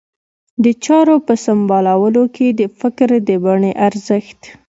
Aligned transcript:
د 0.63 0.65
چارو 0.85 1.15
په 1.27 1.33
سمبالولو 1.45 2.23
کې 2.35 2.47
د 2.59 2.61
فکر 2.79 3.09
د 3.27 3.29
بڼې 3.43 3.71
ارزښت. 3.87 4.39